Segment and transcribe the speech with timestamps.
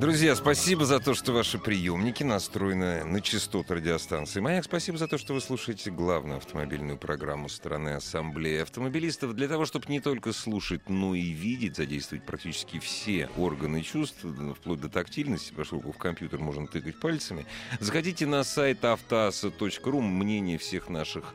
[0.00, 4.64] Друзья, спасибо за то, что ваши приемники настроены на частоту радиостанции «Маяк».
[4.64, 9.34] Спасибо за то, что вы слушаете главную автомобильную программу страны Ассамблеи автомобилистов.
[9.34, 14.24] Для того, чтобы не только слушать, но и видеть, задействовать практически все органы чувств,
[14.56, 17.44] вплоть до тактильности, поскольку в компьютер можно тыкать пальцами,
[17.78, 20.00] заходите на сайт автоаса.ру.
[20.00, 21.34] Мнение всех наших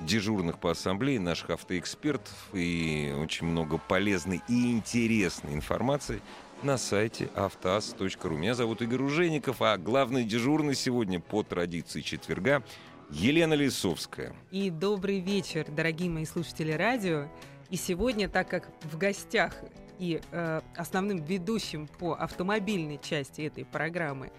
[0.00, 6.22] дежурных по ассамблее, наших автоэкспертов и очень много полезной и интересной информации
[6.62, 8.36] на сайте автоаз.ру.
[8.36, 12.62] Меня зовут Игорь Ужеников, а главный дежурный сегодня по традиции четверга
[13.10, 14.34] Елена Лисовская.
[14.50, 17.28] И добрый вечер, дорогие мои слушатели радио.
[17.70, 19.54] И сегодня, так как в гостях
[19.98, 24.30] и э, основным ведущим по автомобильной части этой программы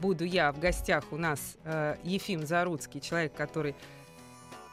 [0.00, 3.74] буду я, в гостях у нас э, Ефим Заруцкий, человек, который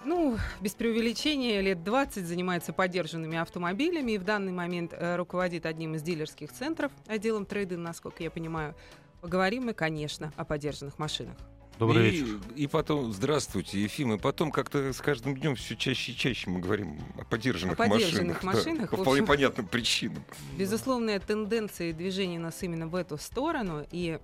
[0.05, 5.95] ну, без преувеличения, лет 20 занимается поддержанными автомобилями и в данный момент э, руководит одним
[5.95, 8.75] из дилерских центров, отделом трейды, насколько я понимаю.
[9.21, 11.35] Поговорим мы, конечно, о поддержанных машинах.
[11.77, 12.39] Добрый и, вечер.
[12.55, 16.59] И потом, здравствуйте, Ефим, и потом как-то с каждым днем все чаще и чаще мы
[16.59, 18.65] говорим о поддержанных, о поддержанных машинах.
[18.65, 20.23] машинах да, по вполне понятным причинам.
[20.57, 24.19] Безусловная тенденция и движение нас именно в эту сторону, и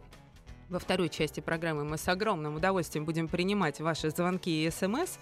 [0.69, 5.17] во второй части программы мы с огромным удовольствием будем принимать ваши звонки и смс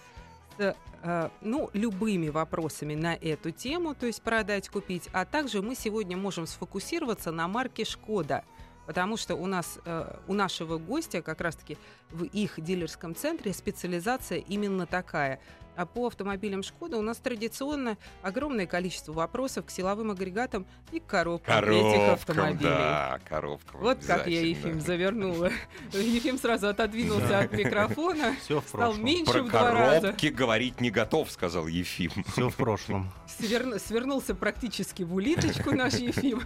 [1.42, 6.48] ну, любыми вопросами на эту тему, то есть продать, купить, а также мы сегодня можем
[6.48, 8.44] сфокусироваться на марке «Шкода»,
[8.86, 11.78] потому что у нас, э, у нашего гостя как раз-таки
[12.12, 15.40] в их дилерском центре специализация именно такая.
[15.76, 21.06] А по автомобилям «Шкода» у нас традиционно огромное количество вопросов к силовым агрегатам и к
[21.06, 22.70] коробкам, коробкам этих автомобилей.
[22.70, 23.82] Да, коробкам.
[23.82, 25.52] Вот как я Ефим завернула.
[25.92, 28.36] Ефим сразу отодвинулся от микрофона.
[28.42, 30.02] Все в стал меньше Про в два раза.
[30.02, 32.12] коробки говорить не готов, сказал Ефим.
[32.32, 33.12] Все в прошлом.
[33.28, 36.44] Свернулся практически в улиточку наш Ефим.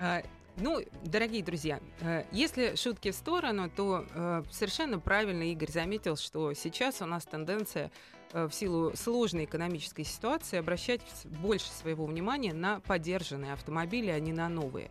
[0.58, 6.52] Ну, дорогие друзья, э, если шутки в сторону, то э, совершенно правильно Игорь заметил, что
[6.52, 7.90] сейчас у нас тенденция
[8.32, 14.34] э, в силу сложной экономической ситуации обращать больше своего внимания на поддержанные автомобили, а не
[14.34, 14.90] на новые.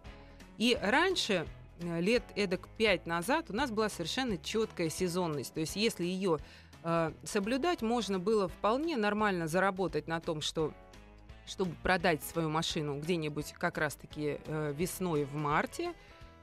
[0.58, 1.46] И раньше,
[1.80, 5.54] лет эдак пять назад, у нас была совершенно четкая сезонность.
[5.54, 6.40] То есть если ее
[7.24, 10.74] соблюдать, можно было вполне нормально заработать на том, что
[11.52, 15.94] чтобы продать свою машину где-нибудь как раз-таки э, весной в марте.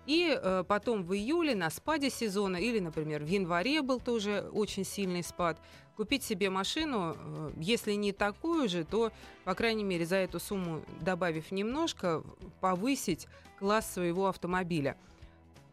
[0.04, 4.84] И э, потом в июле на спаде сезона или, например, в январе был тоже очень
[4.84, 5.58] сильный спад.
[5.96, 9.10] Купить себе машину, э, если не такую же, то,
[9.44, 12.22] по крайней мере, за эту сумму, добавив немножко,
[12.60, 13.26] повысить
[13.58, 14.96] класс своего автомобиля.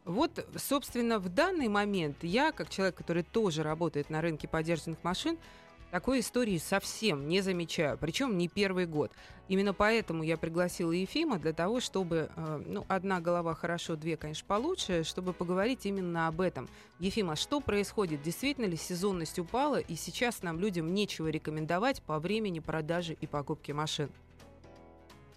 [0.05, 5.37] Вот, собственно, в данный момент я, как человек, который тоже работает на рынке поддержанных машин,
[5.95, 9.13] такой истории совсем не замечаю, причем не первый год.
[9.47, 14.45] Именно поэтому я пригласила Ефима для того, чтобы, э, ну, одна голова хорошо, две, конечно,
[14.45, 16.67] получше, чтобы поговорить именно об этом.
[16.99, 18.21] Ефим, а что происходит?
[18.23, 23.71] Действительно ли сезонность упала, и сейчас нам, людям, нечего рекомендовать по времени продажи и покупки
[23.71, 24.09] машин?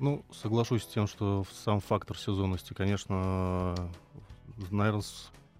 [0.00, 3.76] Ну, соглашусь с тем, что сам фактор сезонности, конечно,
[4.72, 5.04] наверное,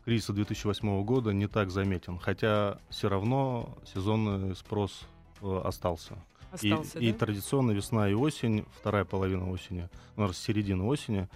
[0.09, 5.03] кризиса 2008 года не так заметен, хотя все равно сезонный спрос
[5.43, 6.15] э, остался.
[6.51, 7.07] Остался, и, да?
[7.09, 9.87] и традиционно весна и осень, вторая половина осени,
[10.17, 11.29] наверное, середина осени,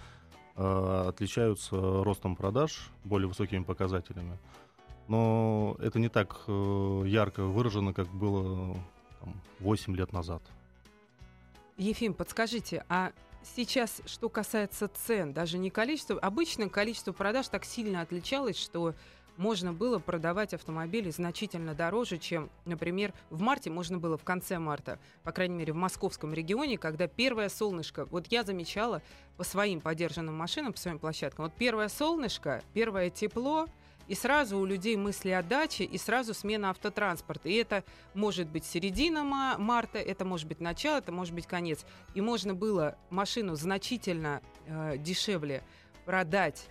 [0.55, 4.39] э, отличаются ростом продаж, более высокими показателями.
[5.07, 8.75] Но это не так э, ярко выражено, как было
[9.19, 10.41] там, 8 лет назад.
[11.77, 13.11] Ефим, подскажите, а
[13.55, 18.93] сейчас, что касается цен, даже не количество, обычно количество продаж так сильно отличалось, что
[19.37, 24.99] можно было продавать автомобили значительно дороже, чем, например, в марте можно было в конце марта,
[25.23, 29.01] по крайней мере, в московском регионе, когда первое солнышко, вот я замечала
[29.37, 33.67] по своим подержанным машинам, по своим площадкам, вот первое солнышко, первое тепло,
[34.07, 37.49] и сразу у людей мысли о даче, и сразу смена автотранспорта.
[37.49, 37.83] И это
[38.13, 41.85] может быть середина марта, это может быть начало, это может быть конец.
[42.13, 45.63] И можно было машину значительно э, дешевле
[46.05, 46.67] продать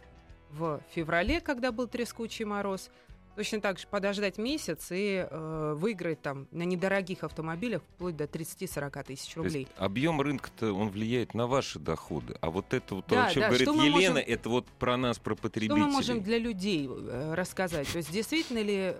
[0.50, 2.90] в феврале, когда был трескучий мороз,
[3.36, 9.04] точно так же подождать месяц и э, выиграть там на недорогих автомобилях вплоть до 30-40
[9.04, 9.66] тысяч рублей.
[9.76, 12.36] объем рынка-то он влияет на ваши доходы.
[12.40, 14.66] А вот это вот, то, Да, о чем да, говорит что Елена, можем- это вот
[14.78, 15.80] про нас, про Что потребителей.
[15.80, 17.88] мы можем для людей э, рассказать?
[17.90, 18.96] То есть действительно ли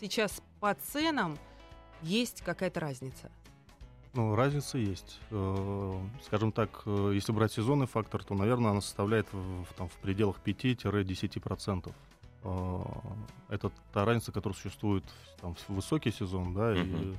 [0.00, 1.36] сейчас по ценам
[2.02, 3.30] есть какая-то разница?
[4.14, 5.20] Ну, разница есть.
[5.30, 5.94] Э,
[6.24, 10.40] Скажем так, э, если брать сезонный фактор, то, наверное, она составляет в- там, в пределах
[10.42, 11.92] 5-10%.
[12.48, 12.82] Э,
[13.50, 17.16] Это та разница, которая существует в- там, в высокий сезон, да, и, Мгм.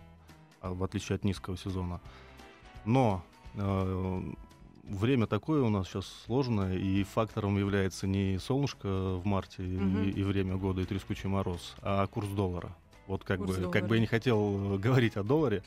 [0.61, 1.99] а, в отличие от низкого сезона.
[2.85, 3.23] Но
[3.55, 4.21] э,
[4.83, 10.09] время такое у нас сейчас сложное, и фактором является не солнышко в марте и- Мгм.
[10.11, 12.75] и, время года, и трескучий мороз, а курс доллара.
[13.07, 13.87] Вот как Курс бы, как доллара.
[13.87, 15.63] бы я не хотел э, говорить о долларе,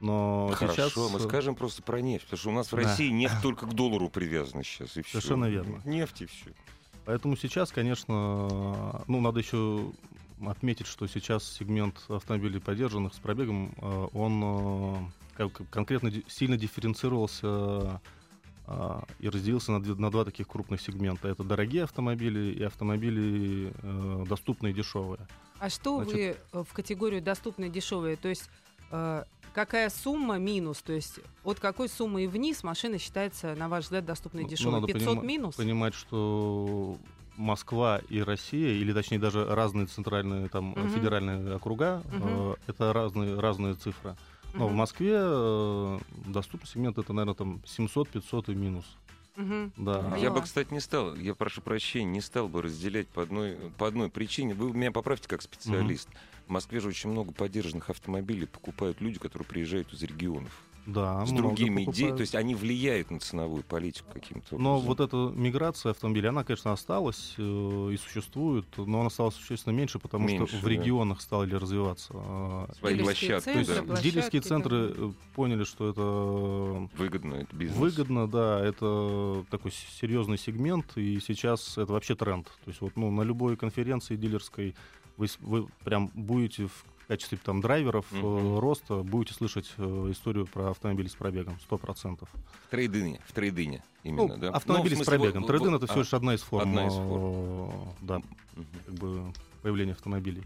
[0.00, 1.10] но Хорошо, сейчас...
[1.12, 2.82] мы э, скажем просто про нефть, потому что у нас в Да.
[2.82, 5.12] России нефть только к доллару привязана сейчас, и все.
[5.12, 5.80] Совершенно верно.
[5.86, 6.50] Нефть и все.
[7.04, 9.92] Поэтому сейчас, конечно, ну, надо еще
[10.46, 14.96] отметить, что сейчас сегмент автомобилей поддержанных с пробегом, э, он э,
[15.36, 18.00] как- конкретно сильно дифференцировался
[18.66, 21.28] э, и разделился на, на два таких крупных сегмента.
[21.28, 25.26] Это дорогие автомобили и автомобили э, доступные и дешевые.
[25.60, 28.16] А что Значит- вы в категорию доступные дешевые?
[28.16, 28.48] То есть
[28.90, 29.24] э,
[29.54, 30.82] какая сумма минус?
[30.82, 34.50] То есть от какой суммы и вниз машина считается, на ваш взгляд, доступной и Ну,
[34.50, 34.80] ну, дешевой?
[34.80, 35.54] надо 500 понима- минус?
[35.54, 36.98] Понимать, что
[37.36, 40.88] Москва и Россия, или точнее даже разные центральные там Мгм.
[40.90, 42.22] федеральные округа, Мгм.
[42.28, 44.16] э, это разные, разные цифры.
[44.54, 44.76] Но в Мгм.
[44.78, 48.84] Москве э, доступный сегмент это, наверное, там 700-500 и минус.
[49.36, 49.72] Мгм.
[49.76, 49.94] Да.
[49.98, 50.16] Поняла.
[50.16, 53.88] Я бы, кстати, не стал, я прошу прощения, не стал бы разделять по одной, по
[53.88, 54.54] одной причине.
[54.54, 56.08] Вы меня поправьте как специалист.
[56.46, 60.62] В Москве же очень много поддержанных автомобилей покупают люди, которые приезжают из регионов.
[60.86, 62.16] Да, с много другими идеями.
[62.16, 64.88] То есть они влияют на ценовую политику каким-то Но образом.
[64.88, 69.98] вот эта миграция автомобилей, она, конечно, осталась э, и существует, но она стала существенно меньше,
[69.98, 70.68] потому Меньше, что в да.
[70.68, 72.12] регионах стали развиваться.
[72.14, 74.02] э, Свои Дилерские площадки, центры, То есть да.
[74.02, 74.48] дилерские да.
[74.48, 77.78] центры э, поняли, что это Выгодно это бизнес.
[77.78, 82.44] Выгодно, да, это такой серьезный сегмент, и сейчас это вообще тренд.
[82.46, 84.74] То есть вот ну, на любой конференции дилерской
[85.16, 88.58] вы, вы прям будете в качестве там драйверов э, Мгм.
[88.58, 92.28] роста будете слышать э, историю про автомобили с пробегом, сто процентов.
[92.66, 94.48] В трейдине, в трейдине именно, Ну, да?
[94.50, 95.42] автомобили Ну, в с смысле, пробегом.
[95.42, 97.70] вот- Трейдин вот- это всего а, лишь одна из форм, одна из э,
[98.02, 98.66] да, мгм.
[98.86, 99.32] как бы
[99.62, 100.44] появления автомобилей.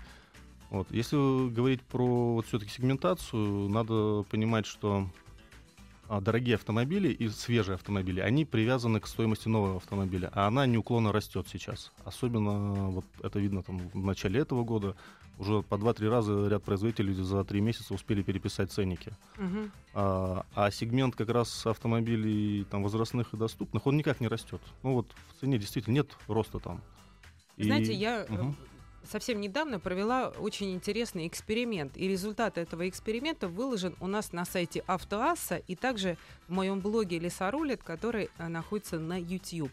[0.70, 0.90] Вот.
[0.90, 5.08] Если говорить про вот все-таки сегментацию, надо понимать, что
[6.08, 11.46] дорогие автомобили и свежие автомобили, они привязаны к стоимости нового автомобиля, а она неуклонно растет
[11.50, 11.92] сейчас.
[12.04, 14.96] Особенно вот это видно там в начале этого года.
[15.38, 19.12] Уже по 2-3 раза ряд производителей за 3 месяца успели переписать ценники.
[19.36, 19.70] Мгм.
[19.94, 24.60] А, а сегмент как раз автомобилей там, возрастных и доступных, он никак не растет.
[24.82, 26.80] Ну вот в цене действительно нет роста там.
[27.56, 28.56] И- Знаете, я э, Мгм.
[29.10, 31.96] Совсем недавно провела очень интересный эксперимент.
[31.96, 36.16] И результат этого эксперимента выложен у нас на сайте Автоасса и также
[36.46, 39.72] в моем блоге Лесорулит, который э, находится на YouTube.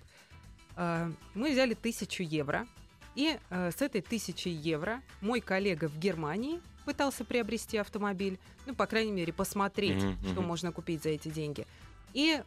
[0.77, 2.67] Э, Мы взяли тысячу евро,
[3.15, 8.85] и э, с этой тысячи евро мой коллега в Германии пытался приобрести автомобиль, ну, по
[8.85, 11.65] крайней мере, посмотреть, Мгм, что можно купить за эти деньги.
[12.13, 12.41] И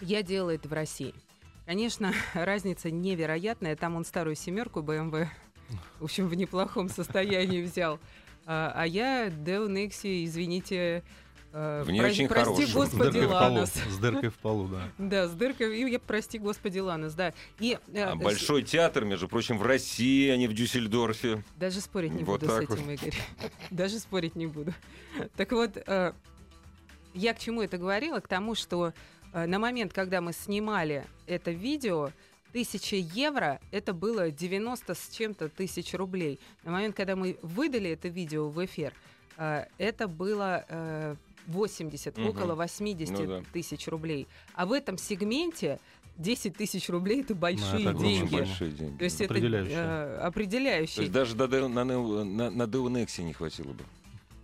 [0.00, 1.14] я делала это в России.
[1.64, 3.76] Конечно, разница невероятная.
[3.76, 5.28] Там он старую семерку BMW,
[6.00, 7.98] в общем, в неплохом состоянии взял.
[8.46, 11.02] А, а я Deo Nexi, извините,
[11.52, 12.66] э, В не про- очень прости, хорошем.
[12.68, 13.18] С господи.
[13.18, 13.70] Ланос.
[13.72, 14.88] С дыркой в полу, да.
[14.98, 17.34] Да, с дыркой, и я, прости, господи, Ланос, да.
[17.58, 21.42] И, э, А с- большой театр, между прочим, в России, а не в Дюссельдорфе.
[21.56, 23.14] Даже спорить не Вот буду с этим, Игорь.
[23.70, 24.72] Даже спорить не буду.
[25.36, 26.12] Так вот, э,
[27.14, 28.20] я к чему это говорила?
[28.20, 28.92] К тому, что
[29.34, 32.12] э, на момент, когда мы снимали это видео,
[32.52, 36.38] тысяча евро это было 90 с чем-то тысяч рублей.
[36.64, 38.92] На момент, когда мы выдали это видео в эфир,
[39.36, 42.28] э, это было э, 80, Мгм.
[42.28, 43.42] около 80 Ну да.
[43.52, 44.26] тысяч рублей.
[44.54, 45.78] А в этом сегменте
[46.16, 48.36] 10 тысяч рублей это большие это огромные деньги.
[48.36, 48.98] Большие деньги.
[48.98, 49.76] То есть это Определяющие.
[49.78, 51.00] э, То определяющие.
[51.02, 51.36] есть даже
[51.68, 53.84] на, на, на Nexi не хватило бы.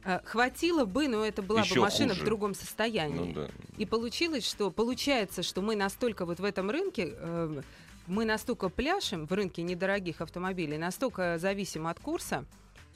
[0.06, 2.20] А, Хватило бы, но это была Ещё бы машина хуже.
[2.22, 3.16] в другом состоянии.
[3.18, 3.48] Ну да.
[3.78, 7.62] И получилось, что получается, что мы настолько вот в этом рынке, э,
[8.06, 12.44] мы настолько пляшем в рынке недорогих автомобилей, настолько зависим от курса,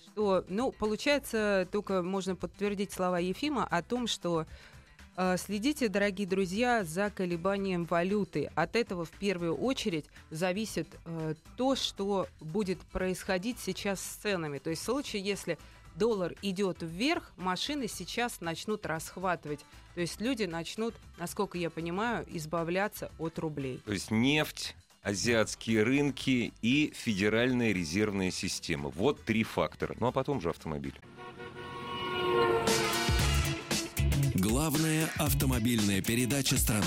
[0.04, 4.46] что, ну, получается, только можно подтвердить слова Ефима о том, что
[5.16, 8.50] э, следите, дорогие друзья, за колебанием валюты.
[8.54, 14.58] От этого в первую очередь зависит э, то, что будет происходить сейчас с ценами.
[14.58, 15.58] То есть в случае, если
[15.94, 19.60] доллар идет вверх, машины сейчас начнут расхватывать.
[19.94, 23.80] То есть люди начнут, насколько я понимаю, избавляться от рублей.
[23.84, 24.76] То есть нефть,
[25.08, 28.90] азиатские рынки и федеральная резервная система.
[28.90, 29.96] Вот три фактора.
[30.00, 31.00] Ну а потом же автомобиль.
[34.34, 36.84] Главная автомобильная передача страны.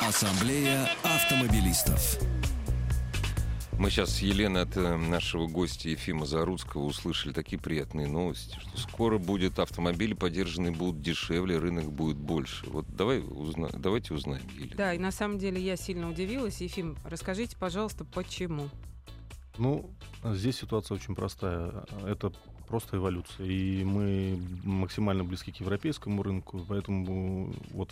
[0.00, 2.35] Ассамблея автомобилистов.
[3.78, 8.78] Мы сейчас с Еленой от э, нашего гостя Ефима Заруцкого услышали такие приятные новости, что
[8.78, 12.68] скоро будет автомобили подержанные будут дешевле, рынок будет больше.
[12.70, 13.68] Вот давай узна...
[13.74, 14.76] давайте узнаем, Елена.
[14.76, 16.62] Да, и на самом деле я сильно удивилась.
[16.62, 18.70] Ефим, расскажите, пожалуйста, почему?
[19.58, 19.90] Ну,
[20.24, 21.84] здесь ситуация очень простая.
[22.06, 22.32] Это
[22.68, 23.46] просто эволюция.
[23.46, 27.90] И мы максимально близки к европейскому рынку, поэтому вот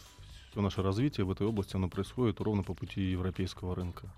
[0.50, 4.08] все наше развитие в этой области, оно происходит ровно по пути европейского рынка.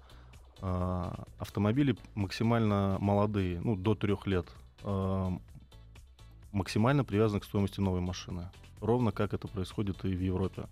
[0.62, 4.46] А, автомобили максимально молодые, ну, до трех лет,
[4.82, 5.32] а,
[6.52, 8.50] максимально привязаны к стоимости новой машины.
[8.80, 10.66] Ровно как это происходит и в Европе.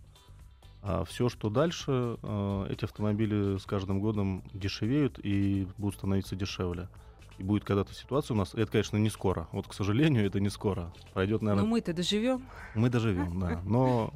[0.83, 6.89] А все, что дальше, а, эти автомобили с каждым годом дешевеют и будут становиться дешевле.
[7.37, 9.49] И будет когда-то ситуация у нас, это, конечно, не скоро.
[9.53, 10.93] Вот, к сожалению, это не скоро.
[11.13, 11.65] Пройдет, наверное...
[11.65, 12.45] Но мы-то доживем.
[12.75, 13.61] Мы доживем, да.
[13.65, 14.15] Но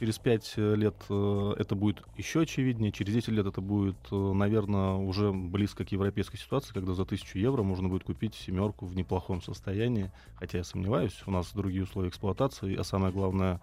[0.00, 4.94] Через 5 э, лет э, это будет еще очевиднее, через 10 лет это будет, наверное,
[4.94, 9.42] уже близко к европейской ситуации, когда за 1000 евро можно будет купить семерку в неплохом
[9.42, 13.60] состоянии, хотя я сомневаюсь, у нас другие условия эксплуатации, а самое главное,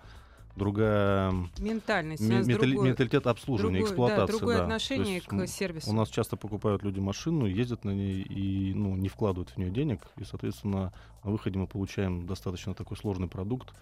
[0.56, 4.34] другая ментальность, м- ментали- другой, менталитет обслуживания, другой, эксплуатации.
[4.34, 4.64] Да, другое да.
[4.66, 5.90] отношение к сервису.
[5.90, 9.72] У нас часто покупают люди машину, ездят на ней и ну, не вкладывают в нее
[9.72, 13.74] денег, и, соответственно, на выходе мы получаем достаточно такой сложный продукт,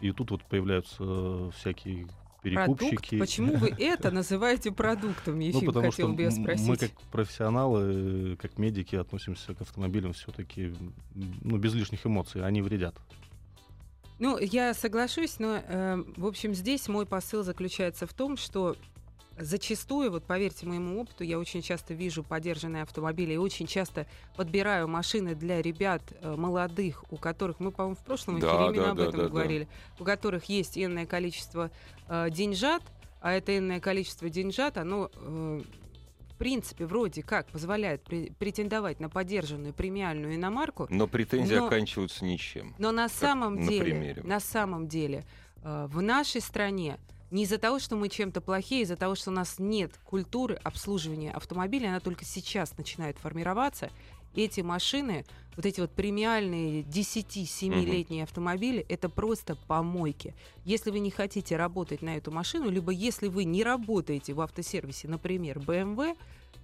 [0.00, 2.08] и тут вот появляются э, всякие
[2.42, 3.18] перекупщики.
[3.18, 3.18] Продукт?
[3.18, 6.68] Почему вы это называете продуктом, ну, Ефим, ну, потому хотел что бы я спросить.
[6.68, 10.74] Мы как профессионалы, как медики относимся к автомобилям все-таки
[11.14, 12.94] ну, без лишних эмоций, они вредят.
[14.18, 18.76] Ну, я соглашусь, но, э, в общем, здесь мой посыл заключается в том, что
[19.40, 24.06] зачастую, вот поверьте моему опыту, я очень часто вижу подержанные автомобили и очень часто
[24.36, 28.82] подбираю машины для ребят э, молодых, у которых, мы, по-моему, в прошлом эфире да, именно
[28.84, 30.02] да, об да, этом да, говорили, да.
[30.02, 31.70] у которых есть энное количество
[32.08, 32.82] э, деньжат,
[33.20, 35.62] а это энное количество деньжат, оно э,
[36.30, 40.86] в принципе вроде как позволяет претендовать на поддержанную премиальную иномарку.
[40.88, 42.74] Но претензии но, оканчиваются ничем.
[42.78, 45.26] Но на самом деле, на, на самом деле,
[45.62, 46.98] э, в нашей стране
[47.30, 51.30] не из-за того, что мы чем-то плохие, из-за того, что у нас нет культуры обслуживания
[51.32, 53.90] автомобиля, она только сейчас начинает формироваться.
[54.34, 55.24] эти машины,
[55.56, 60.34] вот эти вот премиальные 10-7-летние автомобили, это просто помойки.
[60.64, 65.08] Если вы не хотите работать на эту машину, либо если вы не работаете в автосервисе,
[65.08, 66.16] например, BMW,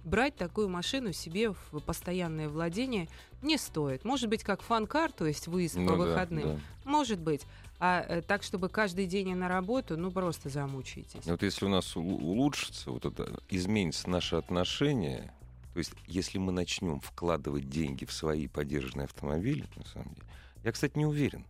[0.07, 3.07] брать такую машину себе в постоянное владение
[3.41, 4.03] не стоит.
[4.03, 6.43] Может быть, как фан-кар, то есть выезд ну, по выходным.
[6.43, 6.59] Да, да.
[6.85, 7.41] Может быть.
[7.79, 11.25] А э, так, чтобы каждый день на работу, ну просто замучаетесь.
[11.25, 15.31] Вот если у нас улучшится, вот это изменится наше отношение,
[15.73, 20.27] то есть если мы начнем вкладывать деньги в свои поддержанные автомобили, на самом деле,
[20.63, 21.45] я, кстати, не уверен.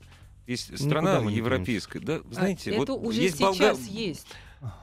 [0.47, 3.91] Есть страна европейская, да, знаете, а, вот это уже есть сейчас Болга...
[3.91, 4.27] есть.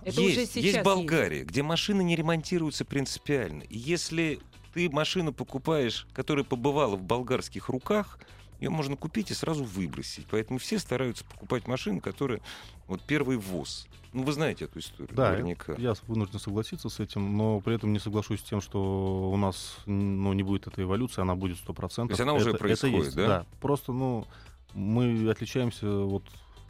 [0.02, 1.50] Это есть, уже сейчас есть Болгария, есть.
[1.50, 3.62] где машины не ремонтируются принципиально.
[3.62, 4.40] И если
[4.73, 8.19] ты машину покупаешь, которая побывала в болгарских руках,
[8.61, 10.26] ее можно купить и сразу выбросить.
[10.31, 12.40] Поэтому все стараются покупать машины, которые
[12.87, 13.87] вот первый ввоз.
[14.12, 15.75] Ну, вы знаете эту историю, да, наверняка.
[15.76, 19.78] я вынужден согласиться с этим, но при этом не соглашусь с тем, что у нас
[19.87, 21.75] ну, не будет этой эволюции, она будет 100%.
[21.88, 23.26] То есть она уже это, происходит, это есть, да?
[23.26, 24.25] Да, просто, ну,
[24.73, 26.23] мы отличаемся вот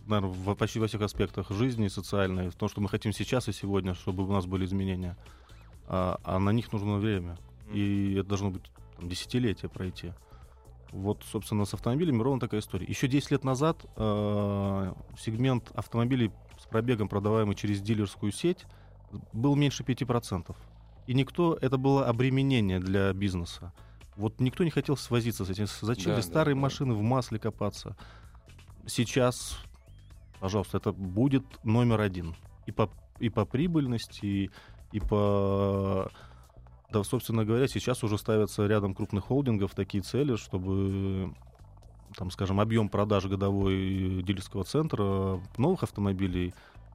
[0.07, 3.53] наверное, в, почти во всех аспектах жизни социальной, в том, что мы хотим сейчас и
[3.53, 5.17] сегодня, чтобы у нас были изменения.
[5.87, 7.37] А, а на них нужно время.
[7.73, 8.63] И это должно быть
[8.97, 10.13] там, десятилетие пройти.
[10.93, 12.87] Вот, собственно, с автомобилями ровно такая история.
[12.87, 16.31] Еще 10 лет назад э, сегмент автомобилей
[16.61, 18.65] с пробегом, продаваемый через дилерскую сеть,
[19.33, 20.55] был меньше 5%.
[21.07, 23.73] И никто, это было обременение для бизнеса.
[24.17, 25.67] Вот никто не хотел свозиться с этим.
[25.67, 27.01] Зачем да, старые да, машины да.
[27.01, 27.97] в масле копаться?
[28.87, 29.59] Сейчас,
[30.41, 32.35] пожалуйста, это будет номер один.
[32.67, 34.51] И по, и по прибыльности, и,
[34.93, 36.11] и по
[36.95, 41.35] да, собственно говоря, сейчас уже ставятся рядом крупных холдингов такие цели, чтобы
[42.17, 46.55] там, скажем, объем продаж годовой дилерского центра новых автомобилей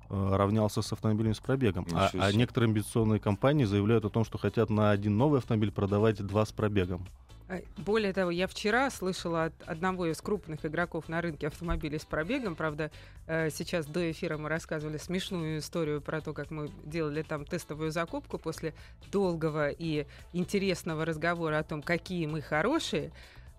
[0.10, 1.86] э, равнялся с автомобилями с пробегом.
[1.93, 6.25] А, а некоторые амбиционные компании заявляют о том, что хотят на один новый автомобиль продавать
[6.25, 7.05] два с пробегом.
[7.50, 12.06] А, более того, я вчера слышала от одного из крупных игроков на рынке автомобилей с
[12.06, 12.91] пробегом, правда,
[13.25, 17.91] э, сейчас до эфира мы рассказывали смешную историю про то, как мы делали там тестовую
[17.91, 18.75] закупку после
[19.12, 23.12] долгого и интересного разговора о том, какие мы хорошие.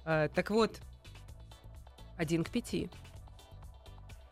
[0.05, 0.81] Э, так вот,
[2.17, 2.89] один к пяти.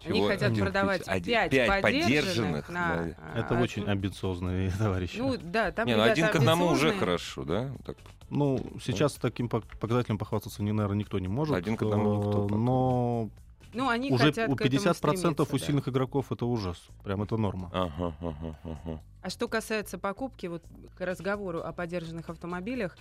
[0.04, 0.28] Они Чего?
[0.28, 2.96] хотят Один, продавать один- 5, пять подержанных, подержанных, на...
[2.96, 3.14] да.
[3.34, 5.18] а, Это а, очень амбициозные товарищи.
[5.18, 7.72] Ну да, там Не, ну один к одному уже хорошо, да?
[7.84, 7.96] Так,
[8.30, 11.56] Ну, сейчас таким пок- показателем похвастаться, наверное, никто не может.
[11.56, 12.54] Один к одному никто э, пока.
[12.56, 13.30] Но
[13.74, 15.58] Ну, они уже хотят у к этому 50% у стремиться, да.
[15.58, 16.78] сильных игроков это ужас.
[17.02, 17.70] Прям это норма.
[17.74, 19.02] Ага, ага, ага.
[19.22, 20.62] А что касается покупки, вот
[20.96, 22.96] к разговору о подержанных автомобилях,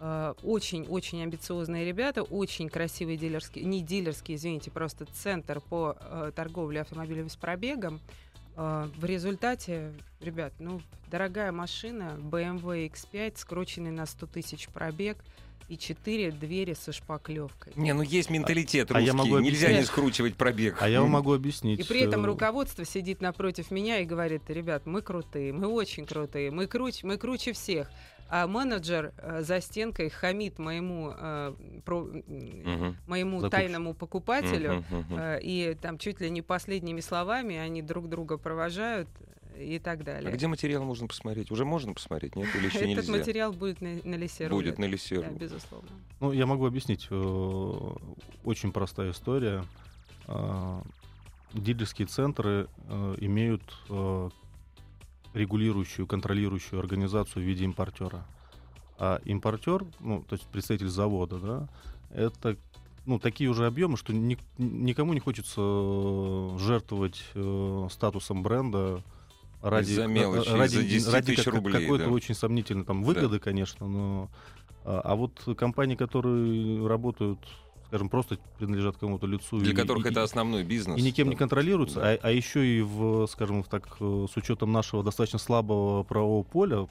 [0.00, 7.28] очень-очень амбициозные ребята, очень красивые дилерские, не дилерские, извините, просто центр по э, торговле автомобилями
[7.28, 8.00] с пробегом.
[8.56, 15.18] Э, в результате, ребят, ну, дорогая машина, BMW X5, скрученный на 100 тысяч пробег
[15.68, 17.72] и 4 двери со шпаклевкой.
[17.76, 19.30] Не, ну есть менталитет а я русский.
[19.30, 20.76] могу Нельзя не скручивать пробег.
[20.80, 21.80] А я вам могу объяснить.
[21.80, 26.06] И при этом э, руководство сидит напротив меня и говорит, ребят, мы крутые, мы очень
[26.06, 27.90] крутые, мы круче, мы круче всех.
[28.28, 31.54] А менеджер э, за стенкой хамит моему, э,
[31.84, 32.96] про- Мгм.
[33.06, 35.16] моему тайному покупателю, Мгм, мгм.
[35.18, 39.08] э, и там чуть ли не последними словами они друг друга провожают
[39.58, 40.32] и так А далее.
[40.32, 41.50] где материал можно посмотреть?
[41.52, 42.48] Уже можно посмотреть, нет?
[42.56, 43.12] Или еще Этот нельзя?
[43.12, 45.20] материал будет на, на лисе Будет на лисе.
[45.20, 45.88] Да, безусловно.
[46.20, 47.06] Ну, я могу объяснить.
[47.10, 47.90] э,
[48.44, 49.64] Очень простая история.
[50.26, 50.82] А,
[51.52, 54.30] Дилерские центры э, имеют э,
[55.34, 58.24] регулирующую, контролирующую организацию в виде импортера.
[58.98, 61.68] А импортер, ну, то есть представитель завода, да,
[62.10, 62.56] это
[63.06, 69.02] ну, такие уже объемы, что ни- никому не хочется э, жертвовать э, статусом бренда
[69.60, 72.10] ради, Из-за мелочи, ради, из-за 10 ради как- рублей, какой-то да.
[72.10, 74.30] очень сомнительной там выгоды, конечно, но
[74.84, 77.40] а, а вот компании, которые работают,
[77.94, 80.98] скажем, просто принадлежат кому-то лицу Для и- которых и- это основной бизнес.
[80.98, 81.38] и никем не Да.
[81.38, 82.10] контролируется, Да.
[82.14, 86.88] а, а еще и в, скажем, так, э, с учетом нашего достаточно слабого правового поля,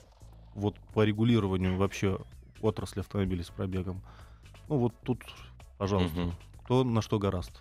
[0.55, 2.19] вот по регулированию вообще
[2.61, 4.01] отрасли автомобилей с пробегом,
[4.69, 5.19] ну вот тут,
[5.77, 6.31] пожалуйста, Мгм.
[6.63, 7.51] кто на что гораст.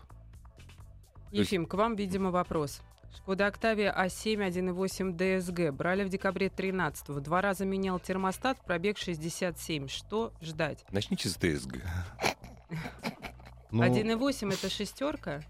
[1.32, 2.80] Ефим, к вам, видимо, вопрос.
[3.16, 7.20] Шкода Октавия А7 1.8 DSG брали в декабре 13 -го.
[7.20, 9.88] Два раза менял термостат, пробег 67.
[9.88, 10.84] Что ждать?
[10.92, 11.82] Начните с ДСГ.
[13.72, 15.42] Ну, 1.8 это шестерка?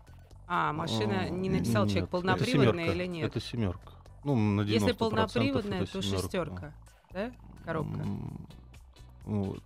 [0.46, 3.26] А, машина не написал нет, человек, это полноприводная семерка, или нет?
[3.26, 3.92] Это семерка.
[4.24, 6.72] Ну, на 90% Если полноприводная, это то шестерка.
[7.10, 7.32] Да?
[7.64, 8.06] Коробка.
[9.26, 9.56] Ну,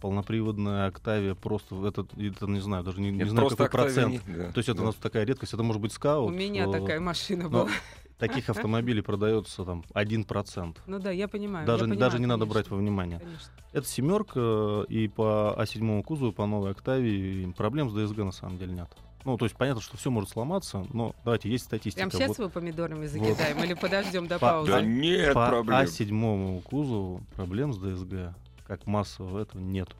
[0.00, 4.26] полноприводная Октавия просто это, это не знаю, даже не, не знаю какой Октавия процент.
[4.28, 4.82] не- да, То есть это да.
[4.84, 6.30] у нас такая редкость, это может быть скаут.
[6.30, 7.70] У меня э, такая машина но была.
[8.18, 10.76] Таких автомобилей продается там 1%.
[10.86, 11.66] Ну да, я понимаю.
[11.66, 13.18] Даже, я даже понимаю, не надо брать во внимание.
[13.18, 13.52] конечно.
[13.72, 18.72] Это семерка, и по А7 кузову, по новой Октавии проблем с ДСГ на самом деле
[18.72, 18.88] нет.
[19.26, 22.08] Ну, то есть понятно, что все может сломаться, но давайте, есть статистика.
[22.08, 24.70] Прям сейчас Вот его помидорами закидаем или подождем до По- паузы?
[24.70, 25.78] Да нет по проблем.
[25.80, 28.34] А7 кузову проблем с ДСГ,
[28.66, 29.96] как массового, этого нету.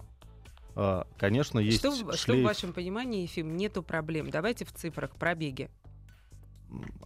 [0.75, 2.47] А, конечно, есть Что, в- что в шлейф.
[2.47, 4.31] вашем понимании, Ефим, нету проблем?
[4.31, 5.71] Давайте в цифрах, пробеги.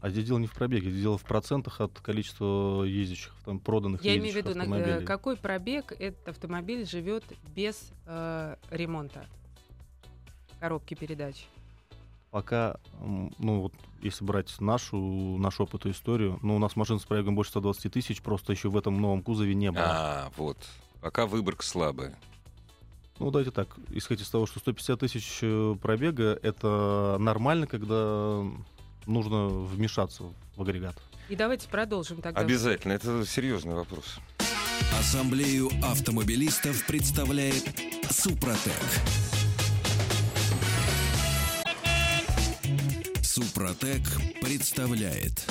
[0.00, 4.02] А здесь дело не в пробеге, здесь дело в процентах от количества ездящих, там, проданных
[4.02, 9.26] Я имею в виду, на- э, какой пробег этот автомобиль живет без э, ремонта
[10.60, 11.46] коробки передач?
[12.30, 14.96] Пока, ну вот, если брать нашу,
[15.38, 18.68] наш опыт и историю, ну, у нас машин с пробегом больше 120 тысяч, просто еще
[18.68, 19.84] в этом новом кузове не было.
[19.84, 20.56] А, вот.
[21.00, 22.16] Пока выборка слабая.
[23.18, 28.44] Ну, давайте так, исходить из того, что 150 тысяч э, пробега, это нормально, когда
[29.10, 30.24] нужно вмешаться
[30.56, 30.96] в агрегат.
[31.28, 32.40] И давайте продолжим тогда.
[32.40, 32.92] Обязательно.
[32.92, 34.18] Это серьезный вопрос.
[34.98, 37.64] Ассамблею автомобилистов представляет
[38.10, 38.72] Супротек.
[43.22, 44.02] Супротек
[44.40, 45.46] представляет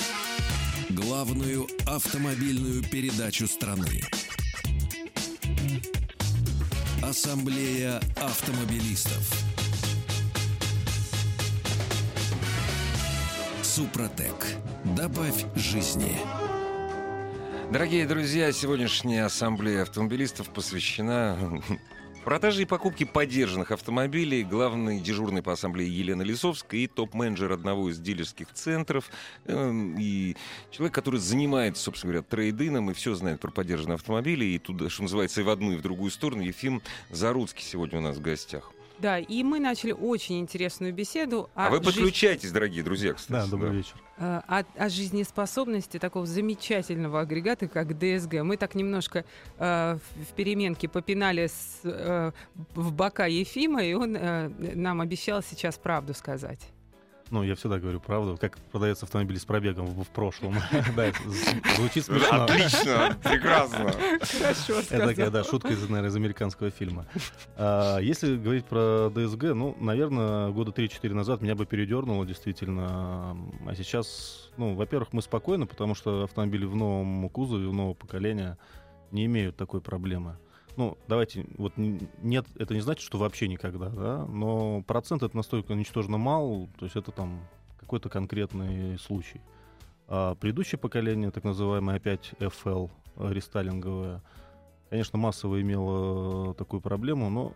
[0.90, 4.02] главную автомобильную передачу страны.
[7.02, 9.49] Ассамблея автомобилистов.
[13.80, 14.36] Супротек.
[14.84, 16.18] Добавь жизни.
[17.72, 21.62] Дорогие друзья, сегодняшняя ассамблея автомобилистов посвящена
[22.26, 24.44] продаже и покупке поддержанных автомобилей.
[24.44, 29.10] Главный дежурный по ассамблее Елена Лисовская и топ-менеджер одного из дилерских центров.
[29.46, 30.36] эм, И
[30.72, 34.44] человек, который занимается, собственно говоря, трейдином и все знает про поддержанные автомобили.
[34.44, 36.42] И туда, что называется, и в одну, и в другую сторону.
[36.42, 38.74] Ефим Заруцкий сегодня у нас в гостях.
[39.02, 43.46] Да, и мы начали очень интересную беседу А, вы подключайтесь, дорогие друзья, кстати.
[43.46, 43.76] Да, добрый да.
[43.78, 43.96] вечер.
[44.18, 48.42] э, о- о жизнеспособности такого замечательного агрегата, как ДСГ.
[48.44, 49.24] Мы так немножко
[49.58, 52.32] э, в в переменке попинали с, э,
[52.76, 56.60] в бока Ефима, и он э, нам обещал сейчас правду сказать.
[57.32, 58.38] Ну, я всегда говорю правду.
[58.40, 60.56] Как продается автомобиль с пробегом в, в прошлом.
[60.96, 61.12] Да,
[61.78, 62.44] звучит смешно.
[62.44, 63.92] Отлично, прекрасно.
[63.92, 65.44] Хорошо Это такая, да, сказал.
[65.46, 67.06] шутка из, наверное, из американского фильма.
[67.56, 73.38] А, если говорить про ДСГ, ну, наверное, года 3-4 назад меня бы передернуло действительно.
[73.66, 78.58] А сейчас, ну, во-первых, мы спокойны, потому что автомобили в новом кузове, в нового поколения
[79.12, 80.38] не имеют такой проблемы.
[80.80, 85.74] Ну, давайте, вот нет, это не значит, что вообще никогда, да, но процент это настолько
[85.74, 87.42] ничтожно мал, то есть это там
[87.78, 89.42] какой-то конкретный случай.
[90.08, 94.24] А предыдущее поколение, так называемое опять FL, э, рестайлинговое,
[94.90, 97.52] конечно, массово имело такую проблему, но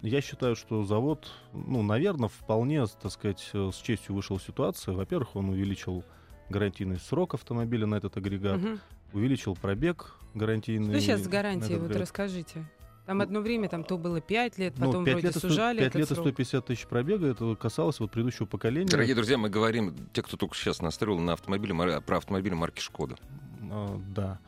[0.00, 4.92] я считаю, что завод, ну, наверное, вполне, так сказать, э, с честью вышел из ситуации.
[4.92, 6.02] Во-первых, он увеличил
[6.48, 8.80] гарантийный срок автомобиля на этот агрегат, Мгм.
[9.12, 10.90] Увеличил пробег гарантийный.
[10.94, 11.78] Что сейчас с гарантией?
[11.78, 12.64] Вот расскажите.
[13.06, 15.86] Там одно время там то было 5 лет, Ну, потом пять вроде лет, сужали пять
[15.88, 16.26] этот лет и срок.
[16.28, 18.88] 150 тысяч пробега, это касалось вот предыдущего поколения.
[18.88, 23.16] Дорогие друзья, мы говорим, те, кто только сейчас настроил на автомобиле, про автомобили марки Шкода.
[23.70, 24.38] А, да.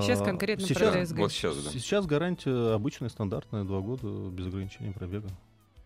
[0.00, 1.18] Сейчас А, конкретно про сейчас, ДСГ.
[1.18, 1.70] Вот сейчас, да.
[1.70, 5.28] Сейчас гарантия обычная, стандартная, два года без ограничения пробега.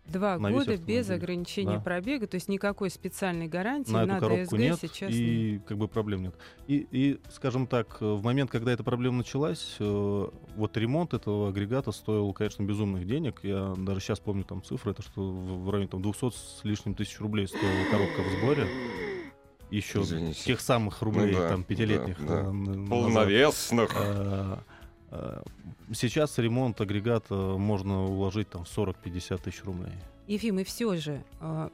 [0.07, 1.79] Два на весь года без ограничения Да.
[1.79, 5.19] пробега, то есть никакой специальной гарантии на на, эту коробку ДСГ нет, сейчас нет.
[5.19, 6.35] и как бы проблем нет.
[6.67, 11.91] И, и, скажем так, в момент, когда эта проблема началась, э, вот ремонт этого агрегата
[11.91, 13.39] стоил, конечно, безумных денег.
[13.43, 17.19] Я даже сейчас помню там цифры, это что в, районе там 200 с лишним тысяч
[17.19, 18.67] рублей стоила коробка в сборе.
[19.69, 20.41] Еще Извините.
[20.45, 22.17] тех самых рублей, Ну да, там, пятилетних.
[22.25, 22.49] да, да.
[22.49, 22.89] э, назад.
[22.89, 23.91] Полновесных.
[23.97, 24.57] Э,
[25.93, 29.93] Сейчас ремонт агрегата можно уложить там в 40-50 тысяч рублей.
[30.27, 31.71] Ефим, и все же, а,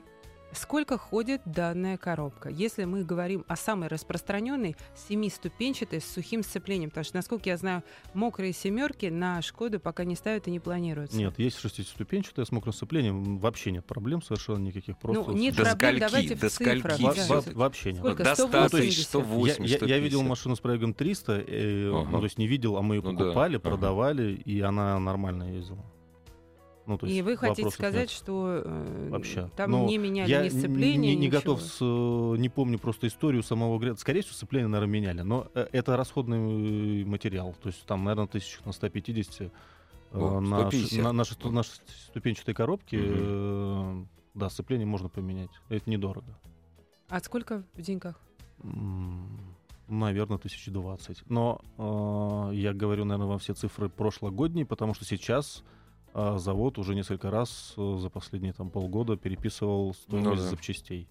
[0.56, 2.50] сколько ходит данная коробка?
[2.50, 4.76] Если мы говорим о самой распространенной
[5.08, 10.16] семиступенчатой с сухим сцеплением, потому что, насколько я знаю, мокрые семерки на Шкоду пока не
[10.16, 11.18] ставят и не планируются.
[11.18, 14.98] Нет, есть шестиступенчатая с мокрым сцеплением, вообще нет проблем совершенно никаких.
[14.98, 16.00] Просто ну, нет До проблем, скольки?
[16.00, 17.00] давайте До в цифрах.
[17.00, 18.00] Во- во- вообще нет.
[18.00, 18.24] Сколько?
[18.24, 19.04] До 180?
[19.06, 20.30] 180, Я, я- я видел 150.
[20.30, 22.10] машину с пробегом 300, э, Ага.
[22.12, 23.62] ну, то есть не видел, а мы ее Ну да, покупали, ага.
[23.70, 25.84] продавали, и она нормально ездила.
[26.86, 28.10] Ну, то И есть вы хотите сказать, нет.
[28.10, 29.50] что э, Вообще.
[29.56, 31.86] там Но не меняли Я ни сцепление, не, не готов, с, э,
[32.38, 34.02] не помню просто историю самого агрегата.
[34.02, 35.22] Скорее всего, сцепление, наверное, меняли.
[35.22, 37.56] Но э, это расходный э, материал.
[37.64, 39.50] То есть там, наверное, тысяч на 150 э,
[40.12, 41.04] О, на, ш- 150.
[41.04, 42.98] на, на шесто- на шестиступенчатой коробке.
[42.98, 44.04] Мгм.
[44.04, 45.52] э, да, сцепление можно поменять.
[45.70, 46.38] Это недорого.
[47.08, 48.20] А сколько в деньгах?
[49.88, 51.24] Наверное, 1020.
[51.30, 51.62] Но
[52.52, 55.64] э, я говорю, наверное, вам все цифры прошлогодние, потому что сейчас
[56.14, 60.50] э, завод уже несколько раз э, за последние там, полгода переписывал стоимость Ну да.
[60.50, 61.08] запчастей.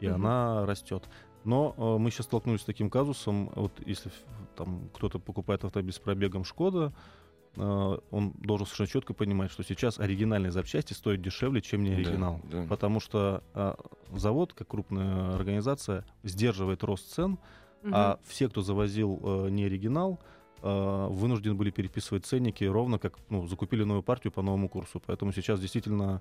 [0.00, 0.14] И Мгм.
[0.16, 1.08] она растет.
[1.44, 3.50] Но э, мы сейчас столкнулись с таким казусом.
[3.54, 4.10] Вот если
[4.56, 6.92] там кто-то покупает автомобиль с пробегом Шкода,
[7.56, 11.96] э, он должен совершенно четко понимать, что сейчас оригинальные запчасти стоят дешевле, чем не Да,
[11.96, 12.40] оригинал.
[12.44, 12.66] да.
[12.68, 13.74] Потому что э,
[14.12, 17.38] завод, как крупная организация, сдерживает рост цен,
[17.82, 17.92] Мгм.
[17.94, 20.18] а все, кто завозил э, не оригинал,
[20.66, 25.00] э, вынуждены были переписывать ценники ровно как ну, закупили новую партию по новому курсу.
[25.06, 26.20] Поэтому сейчас действительно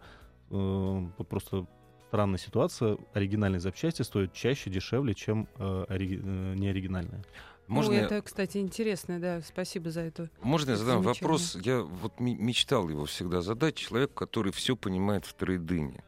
[0.51, 1.65] э, просто
[2.07, 2.97] странная ситуация.
[3.13, 7.23] Оригинальные запчасти стоят чаще, дешевле, чем э, ори- э, неоригинальные.
[7.67, 9.41] Можно, ну, я- это, кстати, интересно, да.
[9.41, 10.29] Спасибо за эту.
[10.41, 11.57] можно я это задам вопрос?
[11.63, 16.03] Я вот ме- мечтал его всегда задать человеку, который все понимает в трейдине.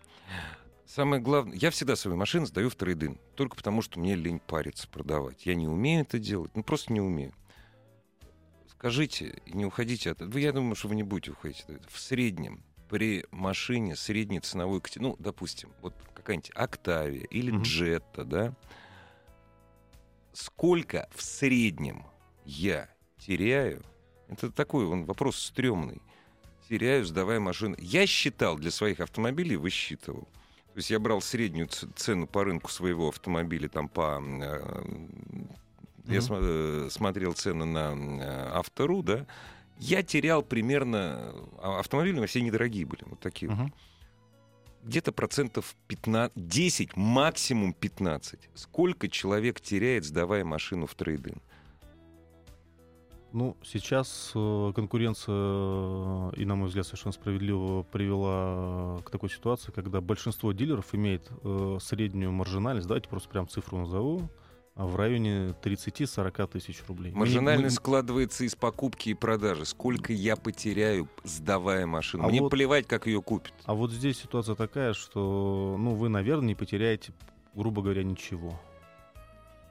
[0.85, 4.87] Самое главное, я всегда свои машины сдаю в трейдин, только потому что мне лень париться
[4.87, 5.45] продавать.
[5.45, 7.33] Я не умею это делать, ну просто не умею.
[8.77, 10.37] Скажите, не уходите от этого.
[10.37, 11.89] Я думаю, что вы не будете уходить от этого.
[11.89, 17.63] В среднем при машине средней ценовой категории, ну, допустим, вот какая-нибудь Октавия или Мгм.
[17.63, 18.55] Джетта, да,
[20.31, 22.05] сколько в среднем
[22.45, 23.83] я теряю,
[24.29, 26.01] это такой он вопрос стрёмный,
[26.69, 27.75] теряю, сдавая машину.
[27.79, 30.27] Я считал для своих автомобилей, высчитывал.
[30.73, 34.21] То есть я брал среднюю цену по рынку своего автомобиля, там по...
[36.07, 39.25] э, Я смо- э, смотрел цены на э, Автору, да,
[39.79, 41.33] я терял примерно...
[41.61, 43.73] а Автомобили все недорогие были, вот такие вот Мгм.
[44.83, 48.49] где-то процентов 15, 10, максимум 15.
[48.55, 51.41] Сколько человек теряет, сдавая машину в трейдинг?
[53.33, 59.99] Ну, сейчас э, конкуренция, и, на мой взгляд, совершенно справедливо привела к такой ситуации, когда
[60.01, 61.29] большинство дилеров имеет
[61.83, 64.29] среднюю маржинальность, давайте просто прям цифру назову,
[64.85, 67.11] в районе 30-40 тысяч рублей.
[67.13, 69.65] Маржинальность мы- складывается из покупки и продажи.
[69.65, 72.23] Сколько я потеряю, сдавая машину?
[72.23, 73.53] А Мне вот- плевать, как ее купят.
[73.65, 77.11] А вот здесь ситуация такая, что, ну, вы, наверное, не потеряете,
[77.55, 78.59] грубо говоря, ничего.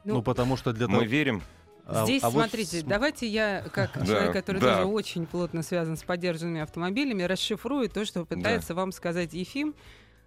[0.04, 0.98] Ну, Ну, потому что для того...
[1.00, 1.42] Мы верим.
[1.84, 4.76] а- Здесь, а вот смотрите, с- давайте я, как Да, человек, который да.
[4.76, 9.74] тоже очень плотно связан с поддержанными автомобилями, расшифрую то, что пытается вам сказать Ефим.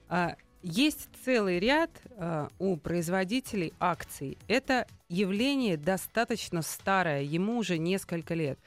[0.07, 4.37] А, есть целый ряд э, у производителей акций.
[4.47, 8.59] Это явление достаточно старое, ему уже несколько лет.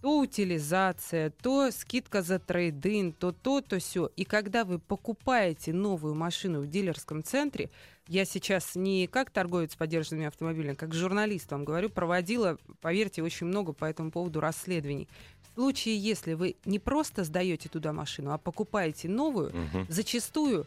[0.00, 4.10] То утилизация, то скидка за трейдин, то то, то все.
[4.16, 7.68] И когда вы покупаете новую машину в дилерском центре,
[8.06, 13.72] я сейчас не как торговец поддержанными автомобилями, как журналист вам говорю, проводила, поверьте, очень много
[13.72, 15.08] по этому поводу расследований.
[15.42, 19.86] В случае, если вы не просто сдаете туда машину, а покупаете новую, Мгм.
[19.88, 20.64] зачастую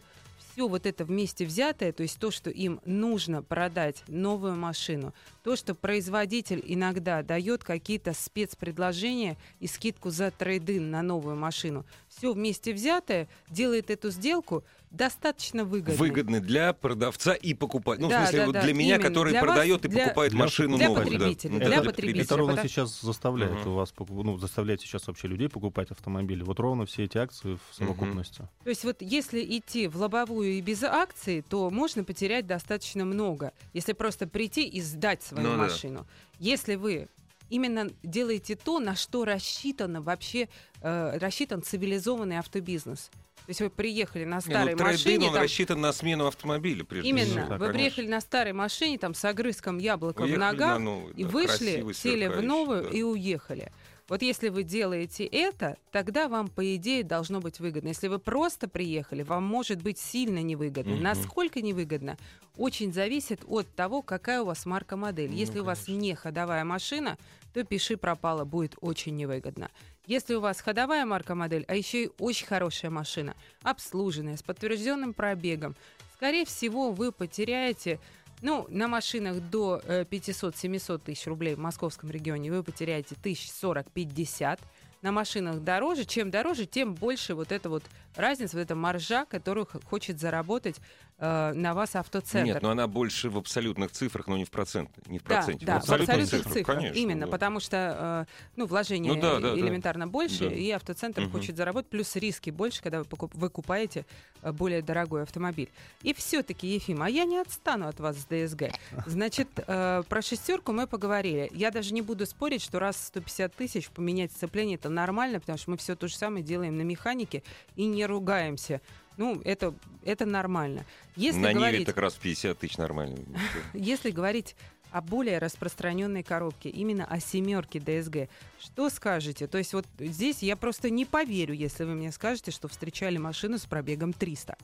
[0.52, 5.56] все вот это вместе взятое, то есть то, что им нужно продать новую машину, то,
[5.56, 12.74] что производитель иногда дает какие-то спецпредложения и скидку за трейдин на новую машину, все вместе
[12.74, 15.96] взятое делает эту сделку достаточно выгодной.
[15.96, 18.04] Выгодны для продавца и покупателя.
[18.04, 19.08] Ну, Да, в смысле, да, вот да, для меня, именно.
[19.10, 21.06] который Для вас, продает и для- покупает для- машину для новую.
[21.06, 21.12] да.
[21.12, 21.60] потребителя, Мгм.
[21.60, 23.68] для это, потребителя, это ровно потому- сейчас заставляет Мгм.
[23.70, 26.44] у вас, ну, заставляет сейчас вообще людей покупать автомобили.
[26.44, 28.48] Вот ровно все эти акции в совокупности.
[28.64, 33.54] То есть вот если идти в лобовую и без акции, то можно потерять достаточно много,
[33.74, 35.64] если просто прийти и сдать свою Ну да.
[35.64, 36.06] машину.
[36.40, 37.08] Если вы
[37.50, 40.48] именно делаете то, на что рассчитано вообще
[40.82, 43.10] э, рассчитан цивилизованный автобизнес.
[43.46, 46.28] То есть вы приехали на Не, старой ну, трейд-ин, машине, он там- рассчитан на смену
[46.28, 47.48] автомобиля, прежде именно, всего.
[47.48, 47.74] Да, вы конечно.
[47.74, 51.30] приехали на старой машине там с огрызком яблока Уехали в на ногах новую, и да,
[51.30, 52.90] вышли, сели в новую да.
[52.90, 53.72] и уехали.
[54.08, 57.90] Вот если вы делаете это, тогда вам, по идее, должно быть выгодно.
[57.90, 60.96] Если вы просто приехали, вам может быть сильно невыгодно.
[60.96, 61.04] Мгм.
[61.04, 62.18] Насколько невыгодно,
[62.58, 65.30] очень зависит от того, какая у вас марка модель.
[65.30, 66.02] Ну, Если у вас конечно.
[66.02, 67.18] не ходовая машина,
[67.54, 69.70] то пиши пропало, будет очень невыгодно.
[70.08, 75.14] Если у вас ходовая марка модель, а еще и очень хорошая машина, обслуженная, с подтвержденным
[75.14, 75.76] пробегом,
[76.16, 78.00] скорее всего, вы потеряете
[78.42, 84.60] ну, на машинах до э, 500-700 тысяч рублей в московском регионе вы потеряете тысяч 40-50.
[85.04, 86.06] На машинах дороже.
[86.06, 87.84] Чем дороже, тем больше вот эта вот
[88.16, 90.78] разница, вот эта маржа, которую хочет заработать
[91.20, 92.54] э, на вас автоцентр.
[92.54, 95.66] Нет, но она больше в абсолютных цифрах, но не в, процент, не в Да, проценте.
[95.66, 96.98] да, в абсолютных абсолютных цифрах, цифрах, конечно.
[96.98, 97.32] именно, да.
[97.32, 99.60] потому что э, ну, вложение Ну да, да, да.
[99.60, 100.56] элементарно больше, Да.
[100.56, 101.32] и автоцентр Мгм.
[101.32, 104.06] хочет заработать, плюс риски больше, когда вы, покуп- вы купаете
[104.42, 105.70] э, более дорогой автомобиль.
[106.02, 108.72] И все-таки, Ефим, а я не отстану от вас с ДСГ.
[109.06, 111.50] Значит, э, про шестерку мы поговорили.
[111.54, 115.58] Я даже не буду спорить, что раз в 150 тысяч поменять сцепление это нормально, потому
[115.58, 117.44] что мы все то же самое делаем на механике
[117.76, 118.82] и не ругаемся.
[119.18, 120.86] Ну, это, это нормально.
[121.16, 121.86] Если На Ниве говорить...
[121.86, 123.18] так раз в 50 тысяч нормально.
[123.74, 124.56] Если говорить
[124.92, 129.48] о более распространенной коробке, именно о семерке DSG, что скажете?
[129.48, 133.58] То есть вот здесь я просто не поверю, если вы мне скажете, что встречали машину
[133.58, 134.58] с пробегом 300.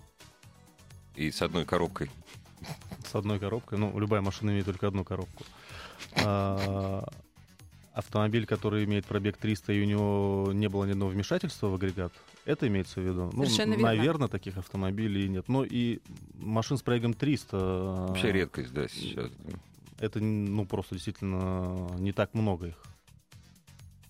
[1.16, 2.12] И с одной коробкой.
[3.06, 3.78] С одной коробкой.
[3.78, 5.44] Ну, любая машина имеет только одну коробку.
[6.24, 7.08] А,
[7.98, 12.14] автомобиль, который имеет пробег 300, и у него не было ни одного вмешательства в агрегат,
[12.46, 13.32] это имеется в виду?
[13.34, 13.88] Ну, Совершенно верно.
[13.88, 15.50] наверное, таких автомобилей нет.
[15.50, 16.00] Но и
[16.36, 17.58] машин с пробегом 300...
[18.10, 19.32] Вообще редкость, да, сейчас.
[20.00, 22.84] Это, ну, просто действительно не так много их.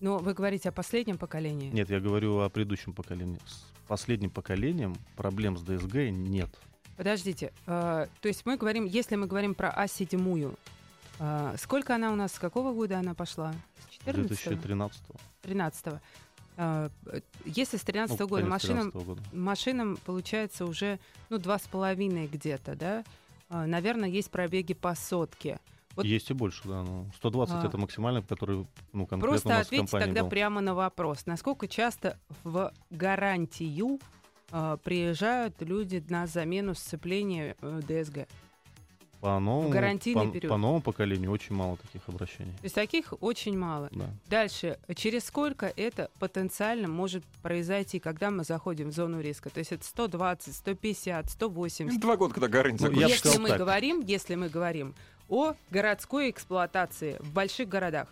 [0.00, 1.70] Но вы говорите о последнем поколении.
[1.70, 3.40] Нет, я говорю о предыдущем поколении.
[3.46, 6.50] С последним поколением проблем с DSG нет.
[6.98, 10.54] Подождите, э, то есть мы говорим, если мы говорим про А7,
[11.18, 13.52] э, сколько она у нас, с какого года она пошла?
[13.88, 15.02] С 14 2013
[15.42, 15.86] 13
[16.56, 16.90] э,
[17.44, 19.22] Если с 13 ну, года машинам 13 года.
[19.32, 20.98] машинам получается уже
[21.30, 23.04] ну два с половиной где-то, да?
[23.48, 25.58] А, Наверное, есть пробеги по сотке.
[25.96, 26.82] Вот- Есть и больше, да.
[26.82, 27.66] Ну, 120 А.
[27.66, 30.30] это максимальный, который ну, конкретно у Просто нас в ответьте компании тогда был.
[30.30, 33.98] прямо на вопрос, насколько часто в гарантию
[34.50, 38.28] а, приезжают люди на замену сцепления э, ДСГ?
[39.20, 40.50] По новому, гарантийный по, период.
[40.50, 42.52] по новому поколению очень мало таких обращений.
[42.52, 43.88] То есть таких очень мало.
[43.90, 44.06] Да.
[44.28, 49.50] Дальше, через сколько это потенциально может произойти, когда мы заходим в зону риска?
[49.50, 52.00] То есть это 120, 150, 180.
[52.00, 53.58] Два года, когда гарантия Ну, если мы так.
[53.58, 54.94] говорим, если мы говорим
[55.28, 58.08] о городской эксплуатации в больших городах,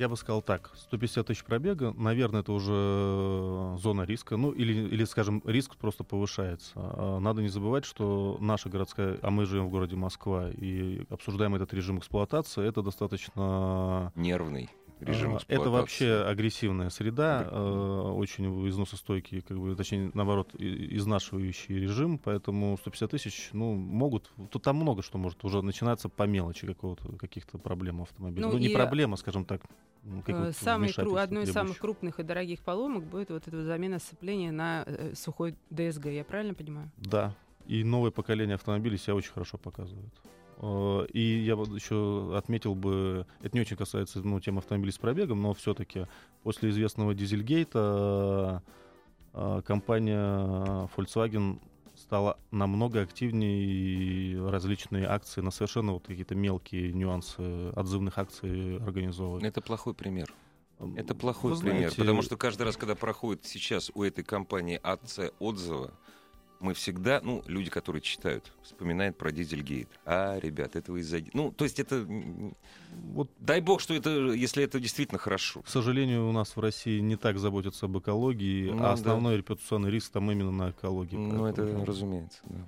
[0.00, 4.72] Я бы сказал так, 150 тысяч пробега, наверное, это уже э, зона риска, ну или,
[4.72, 6.72] или, скажем, риск просто повышается.
[6.74, 11.54] А Надо не забывать, что наша городская, а мы живем в городе Москва и обсуждаем
[11.54, 15.60] этот режим эксплуатации, это достаточно Нервный режим А, эксплуатации.
[15.62, 23.10] Это вообще агрессивная среда, э, очень износостойкий, как бы, точнее, наоборот, изнашивающий режим, поэтому 150
[23.10, 28.02] тысяч, ну, могут, тут там много что может уже начинаться по мелочи какого-то, каких-то проблем
[28.02, 28.46] автомобиля.
[28.46, 29.62] Ну Ну, не проблема, скажем так.
[30.26, 34.52] э, самый кру- одной из самых крупных и дорогих поломок будет вот эта замена сцепления
[34.52, 36.06] на э, сухой ДСГ.
[36.06, 36.90] Я правильно понимаю?
[36.96, 37.34] Да,
[37.66, 40.12] и новое поколение автомобилей себя очень хорошо показывает.
[40.60, 44.98] Э, И я вот еще отметил бы, это не очень касается ну, тем автомобилей с
[44.98, 46.06] пробегом, но все-таки
[46.42, 48.62] после известного дизельгейта
[49.32, 51.60] э, компания Volkswagen
[51.96, 59.44] стало намного активнее различные акции на совершенно вот какие-то мелкие нюансы отзывных акций организовывать.
[59.44, 60.32] Это плохой пример.
[60.96, 64.80] Это плохой Вы пример, знаете, потому что каждый раз, когда проходит сейчас у этой компании
[64.82, 65.92] АЦ отзыва,
[66.60, 69.88] мы всегда, ну, люди, которые читают, вспоминают про Дизельгейт.
[70.04, 71.20] А, ребят, этого из-за...
[71.32, 72.06] Ну, то есть это...
[73.12, 75.62] Вот Дай бог, что это, если это действительно хорошо.
[75.62, 78.92] К сожалению, у нас в России не так заботятся об экологии, Ну а да.
[78.92, 81.16] основной репутационный риск там именно на экологии.
[81.16, 82.58] Ну, это Поэтому- разумеется, да.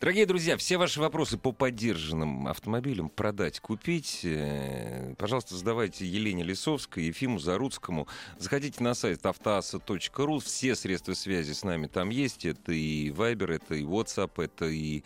[0.00, 7.04] Дорогие друзья, все ваши вопросы по поддержанным автомобилям продать, купить, э, пожалуйста, задавайте Елене Лисовской,
[7.04, 8.08] Ефиму Заруцкому.
[8.38, 12.44] Заходите на сайт автоаса.ру, все средства связи с нами там есть.
[12.44, 15.04] Это и Viber, это и WhatsApp, это и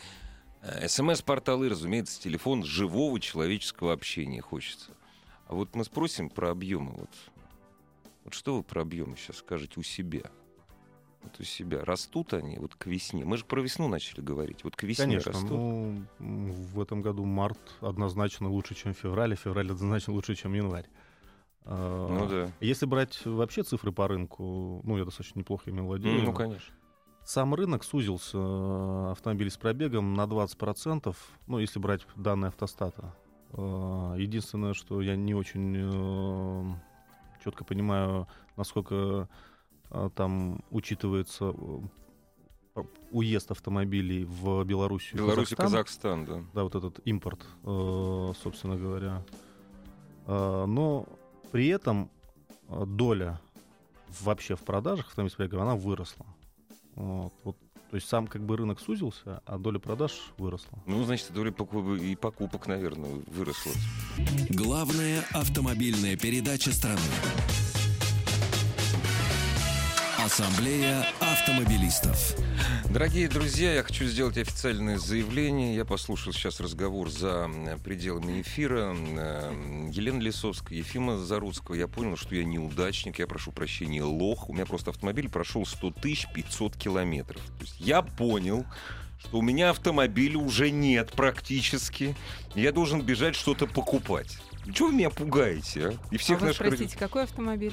[0.63, 4.93] э, смс-порталы, разумеется, телефон живого человеческого общения хочется.
[5.49, 6.93] А вот мы спросим про объемы.
[6.93, 7.11] Вот,
[8.25, 10.31] вот что вы про объемы сейчас скажете у себя?
[11.29, 11.85] Вот у себя.
[11.85, 13.25] Растут они вот к весне?
[13.25, 14.65] Мы же про весну начали говорить.
[14.65, 15.51] Вот к весне Конечно, растут.
[15.51, 20.87] ну, в этом году март однозначно лучше, чем февраль, а февраль однозначно лучше, чем январь.
[21.65, 22.53] А, Ну да.
[22.61, 26.23] Если брать вообще цифры по рынку, ну, я достаточно неплохо ими владею.
[26.23, 26.75] Ну, конечно.
[27.25, 31.15] Сам рынок сузился э, автомобилей с пробегом на 20%,
[31.47, 33.15] ну, если брать данные автостата.
[33.53, 36.79] Э, Единственное, что я не очень
[37.45, 39.27] четко понимаю, насколько э,
[40.15, 41.55] там учитывается
[42.77, 45.15] э, уезд автомобилей в Белоруссию.
[45.15, 45.67] и Беларусь и Казахстан.
[45.67, 46.45] Казахстан, да.
[46.55, 49.25] Да, вот этот импорт, э, собственно говоря.
[50.27, 51.07] Э, Но
[51.53, 52.11] при этом
[52.69, 53.41] э, доля
[54.21, 56.27] вообще в продажах пробегом, она выросла.
[56.95, 57.57] Вот, вот.
[57.91, 60.79] То есть сам как бы рынок сузился, а доля продаж выросла.
[60.87, 63.73] Ну, значит, доля покуп- и покупок, наверное, выросла.
[64.51, 67.01] Главная автомобильная передача страны.
[70.33, 72.35] Ассамблея автомобилистов.
[72.91, 75.75] Дорогие друзья, я хочу сделать официальное заявление.
[75.75, 78.95] Я послушал сейчас разговор за м, пределами эфира.
[78.95, 81.77] М, Елена Лисовская, Ефима Заруцкого.
[81.77, 84.51] Я понял, что я неудачник, я прошу прощения, лох.
[84.51, 87.41] У меня просто автомобиль прошел 100 тысяч 500 километров.
[87.59, 88.67] То есть я понял,
[89.19, 92.15] что у меня автомобиля уже нет практически.
[92.55, 94.37] Я должен бежать что-то покупать.
[94.75, 95.93] Чего вы меня пугаете, а?
[96.11, 97.73] И А всех вы наших спросите, какой автомобиль?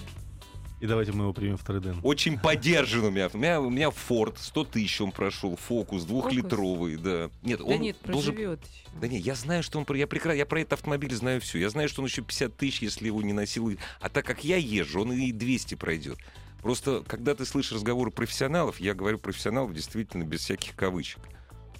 [0.85, 1.99] И давайте мы его примем в трейден.
[2.03, 3.27] Очень поддержан у меня.
[3.33, 7.31] У меня, у меня Ford, 100 тысяч он прошел, Фокус, двухлитровый, да.
[7.41, 8.35] Нет, Да он нет, должен...
[8.35, 8.59] проживет.
[9.01, 9.85] Да не, я знаю, что он...
[9.85, 10.35] про- Я, прекра...
[10.35, 11.57] я про этот автомобиль знаю все.
[11.57, 13.75] Я знаю, что он еще 50 тысяч, если его не носил.
[13.99, 16.19] А так как я езжу, он и 200 пройдет.
[16.61, 21.19] Просто, когда ты слышишь разговоры профессионалов, я говорю профессионалов действительно без всяких кавычек.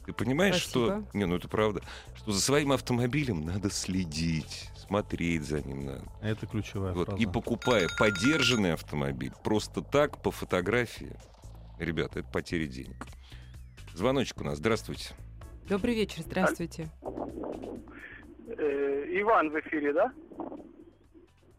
[0.08, 0.88] Ты понимаешь, что...
[0.88, 1.08] Спасибо.
[1.14, 1.84] Не, ну это правда.
[2.16, 6.04] Что за своим автомобилем надо следить, смотреть за ним надо.
[6.22, 7.22] Это ключевая Вот, фраза.
[7.22, 11.16] и покупая подержанный автомобиль просто так, по фотографии,
[11.80, 13.06] ребята, это потеря денег.
[13.94, 14.58] Звоночек у нас.
[14.58, 15.14] Здравствуйте.
[15.70, 16.90] Добрый вечер, здравствуйте.
[18.58, 20.12] Э, Иван в эфире, да?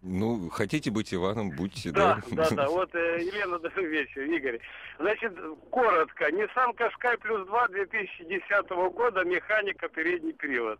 [0.02, 2.44] Ну, хотите быть Иваном, будьте, Да, да?
[2.48, 2.68] да, да.
[2.70, 4.60] Вот э, Елена, добрый вечер, Игорь.
[5.00, 5.32] Значит,
[5.70, 6.28] коротко.
[6.30, 10.78] Nissan Qashqai плюс 2 2010 года, механика, передний привод.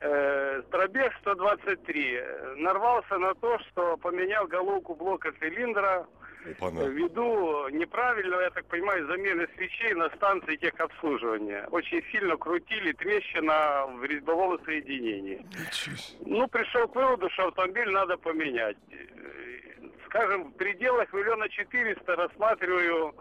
[0.00, 2.14] Э, пробег 123.
[2.14, 6.06] Э, Нарвался на то, что поменял головку блока цилиндра
[6.58, 6.80] Опа-на.
[6.80, 11.66] э, ввиду неправильного, я так понимаю, замены свечей на станции техобслуживания.
[11.70, 15.44] Очень сильно крутили трещина в резьбовом соединении.
[16.20, 18.78] Ну, пришел к выводу, что автомобиль надо поменять.
[20.06, 23.14] Скажем, в пределах миллиона четыреста рассматриваю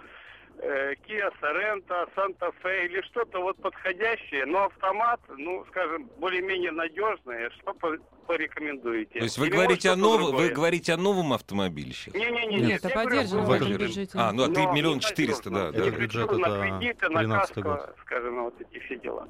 [0.62, 7.50] э, Kia Sorento, Santa Fe или что-то вот подходящее, но автомат, ну, скажем, более-менее надежное.
[7.52, 9.20] Что по- порекомендуете?
[9.20, 12.14] То есть вы Или говорите, о новом, вы говорите о новом автомобиле сейчас?
[12.14, 14.12] Не-не-не, Нет, говорю, поддерживаем бюджете.
[14.16, 15.88] А, ну а ты миллион четыреста, да, да.
[15.88, 17.96] Это бюджет, хочу на это кредиты, на 13-й каско, год.
[18.02, 19.28] скажем, на вот эти все дела.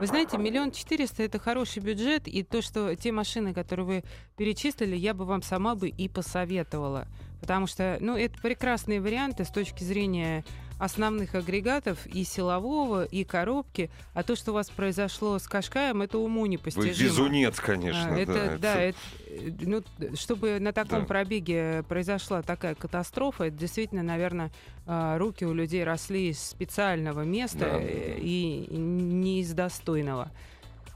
[0.00, 4.04] Вы знаете, миллион четыреста это хороший бюджет, и то, что те машины, которые вы
[4.36, 7.06] перечислили, я бы вам сама бы и посоветовала.
[7.42, 10.44] Потому что, ну, это прекрасные варианты с точки зрения
[10.78, 13.90] основных агрегатов и силового, и коробки.
[14.14, 16.92] А то, что у вас произошло с Кашкаем, это уму Вы непостижимо.
[17.08, 18.14] безунец, конечно.
[18.14, 19.82] А, это, да, это- это, ну,
[20.16, 21.06] чтобы на таком Да.
[21.06, 24.50] пробеге произошла такая катастрофа, это действительно, наверное,
[24.86, 28.20] а, руки у людей росли из специального места Да, э, да.
[28.20, 30.30] и не из достойного.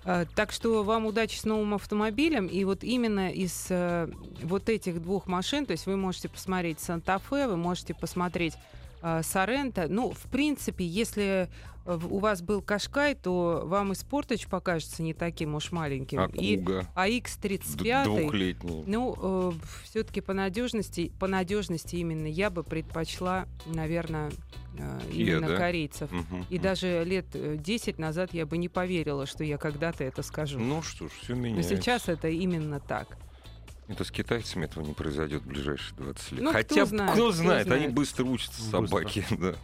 [0.06, 2.46] А, Так что вам удачи с новым автомобилем.
[2.46, 4.08] И вот именно из э,
[4.42, 8.54] вот этих двух машин, то есть вы можете посмотреть Санта-Фе, вы можете посмотреть
[9.02, 9.86] а, Сорента.
[9.88, 11.48] Ну, в принципе, если
[11.86, 16.20] у вас был Кашкай, то вам и Спортач покажется не таким уж маленьким.
[16.20, 16.86] А и Куга?
[16.94, 18.84] АХ-35, Двухлетний.
[18.86, 19.52] ну, э,
[19.84, 24.30] все-таки по надежности, по надежности именно я бы предпочла, наверное,
[24.78, 25.56] э, именно да?
[25.56, 26.10] корейцев.
[26.10, 26.46] Мгм.
[26.50, 30.58] И даже лет э, 10 назад я бы не поверила, что я когда-то это скажу.
[30.58, 31.76] Ну что ж, все Но меняется.
[31.76, 33.16] сейчас это именно так.
[33.88, 36.40] Это с китайцами этого не произойдет в ближайшие 20 лет.
[36.42, 37.94] Ну, кто Хотя, знает, кто кто знает, они знает.
[37.94, 38.86] быстро учатся, Быстро.
[38.88, 39.24] собаки.
[39.30, 39.54] Да.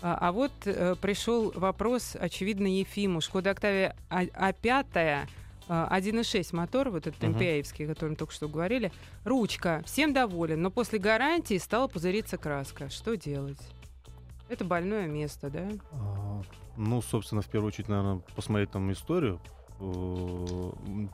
[0.00, 3.20] А, а вот э, пришел вопрос, очевидно, Ефиму.
[3.20, 4.22] Шкода Октавия А-
[4.52, 5.26] А5,
[5.68, 7.22] а, 1.6 мотор, вот этот.
[7.22, 8.92] MPI-евский, о котором только что говорили.
[9.24, 12.90] Ручка, всем доволен, но после гарантии стала пузыриться краска.
[12.90, 13.58] Что делать?
[14.48, 15.68] Это больное место, да?
[15.92, 16.42] А,
[16.76, 19.40] Ну, собственно, в первую очередь, наверное, посмотреть там историю.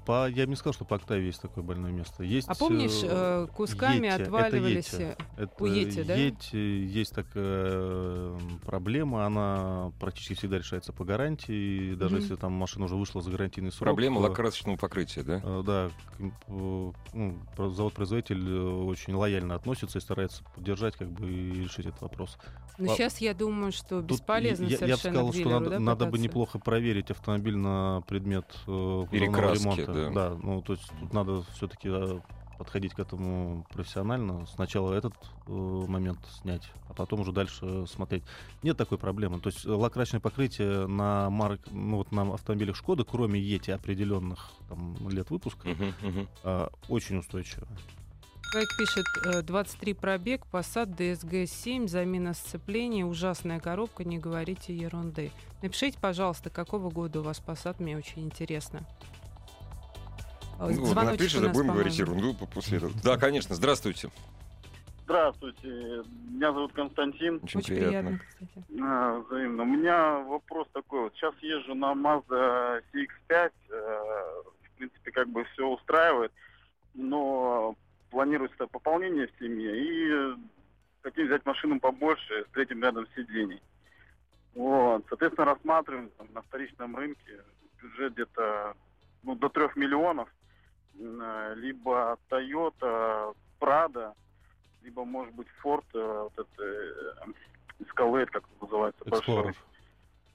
[0.05, 2.23] По, я бы не сказал, что по Октаве есть такое больное место.
[2.25, 4.15] Есть, А помнишь, э, э, кусками Йети.
[4.15, 4.93] Это отваливались...
[4.93, 5.03] Йети.
[5.03, 6.15] э, Это у Йети, да?
[6.15, 11.93] Йети, есть такая э, проблема, она практически всегда решается по гарантии.
[11.93, 12.23] и Даже Мгм.
[12.23, 13.85] если там машина уже вышла за гарантийный срок.
[13.87, 15.41] Проблема лакрасочного покрытия, да?
[15.43, 16.93] э, Да, к- ну,
[17.57, 22.37] про- завод-производитель очень лояльно относится и старается поддержать как бы и решить этот вопрос.
[22.77, 25.71] Но А, сейчас я думаю, что Тут бесполезно я, я бы совершенно сказал, что надо,
[25.71, 29.94] да, надо бы неплохо проверить автомобиль на предмет э, ремонта.
[30.13, 30.37] Да.
[30.43, 31.89] ну то есть тут надо все-таки
[32.57, 34.47] подходить к этому профессионально.
[34.47, 35.15] Сначала этот
[35.47, 38.23] э, момент снять, а потом уже дальше смотреть.
[38.63, 39.41] Нет такой проблемы.
[39.41, 44.53] То есть э, лакрасочное покрытие на марк, ну вот на автомобилях Шкода, кроме Ети определенных
[44.69, 46.29] там, лет выпуска, Мгм, мгм.
[46.45, 47.67] э, очень устойчиво.
[48.53, 55.33] Человек пишет, э, 23 пробег, Passat DSG-7, замена сцепления, ужасная коробка, не говорите ерунды.
[55.61, 58.87] Напишите, пожалуйста, какого года у вас Passat, мне очень интересно.
[60.59, 62.93] Ну, вот напишет, нас, будем говорить ерунду по- после этого.
[63.03, 64.11] Да, конечно, здравствуйте.
[65.05, 65.69] Здравствуйте,
[66.31, 67.39] меня зовут Константин.
[67.43, 68.11] Очень, Очень приятно.
[68.11, 68.65] приятно, кстати.
[68.83, 69.63] А, Взаимно.
[69.65, 71.01] У меня вопрос такой.
[71.03, 73.53] Вот сейчас езжу на Mazda CX-5.
[73.69, 74.03] э,
[74.63, 76.33] В принципе, как бы все устраивает.
[76.95, 77.77] Но
[78.11, 79.77] планируется пополнение в семье.
[79.77, 80.37] И
[81.03, 83.61] хотим взять машину побольше с третьим рядом сидений.
[84.55, 85.05] Вот.
[85.11, 87.43] Соответственно, рассматриваем там, на вторичном рынке
[87.83, 88.75] бюджет где-то
[89.23, 90.29] ну, до трех миллионов.
[90.99, 94.13] М, Либо Toyota, Prado,
[94.83, 99.35] либо, может быть, Ford, э, вот это э, Escalade, как это называется, большой.
[99.37, 99.55] Explorer.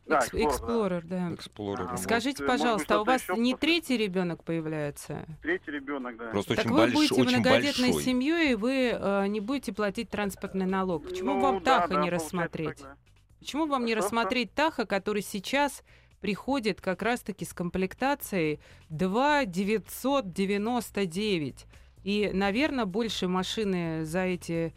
[0.06, 1.30] Да, Explorer, да.
[1.30, 1.84] Explorer.
[1.84, 1.98] Ага.
[1.98, 5.26] Скажите, вот, э, пожалуйста, а у вас не после- третий ребенок появляется?
[5.44, 6.30] Третий ребенок, да.
[6.32, 8.04] Просто так очень, вы больш- будете очень многодетной большой.
[8.04, 11.04] семьей, и вы э, не будете платить транспортный налог.
[11.04, 12.78] Почему Ну, вам да, Таха да, не рассмотреть?
[12.80, 12.98] так, да.
[13.40, 14.02] Почему вам не что?
[14.04, 15.84] рассмотреть Таха, который сейчас
[16.20, 18.60] приходит как раз-таки с комплектацией
[18.90, 21.66] 2 999?
[22.04, 24.74] И, наверное, больше машины за эти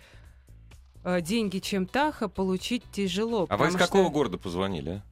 [1.04, 3.46] э, деньги, чем Таха, получить тяжело.
[3.48, 4.90] А вы из какого что города позвонили?
[4.90, 5.02] а?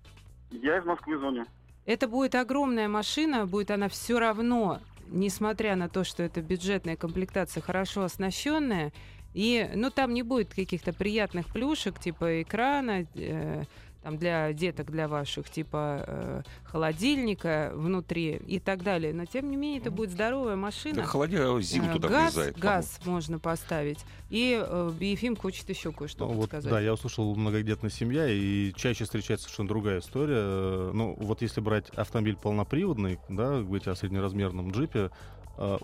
[0.51, 1.45] Я из Москвы звоню.
[1.87, 7.63] Это будет огромная машина, будет она все равно, несмотря на то, что это бюджетная комплектация,
[7.63, 8.93] хорошо оснащенная.
[9.33, 13.63] И, ну, там не будет каких-то приятных плюшек, типа экрана, э,
[14.03, 19.13] там для деток, для ваших, типа э, холодильника внутри и так далее.
[19.13, 20.97] Но, тем не менее, это будет здоровая машина.
[20.97, 22.59] Да холодильник, зиму Э, туда газ, влезает.
[22.59, 23.99] газ можно поставить.
[24.31, 26.71] И э, Ефим хочет еще кое-что Ну, вот, подсказать.
[26.71, 30.37] да, я услышал многодетная семья, и чаще встречается совершенно другая история.
[30.39, 35.11] Э, Ну, вот если брать автомобиль полноприводный, да, говорить о среднеразмерном джипе, э,